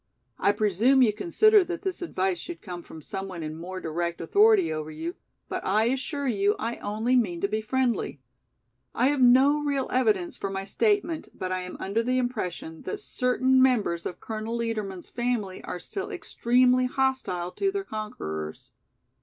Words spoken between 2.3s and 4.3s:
should come from some one in more direct